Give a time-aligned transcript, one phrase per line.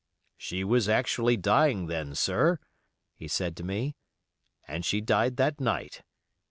[0.35, 2.57] "She was actually dying then, sir,"
[3.13, 3.95] he said to me,
[4.67, 6.01] "and she died that night.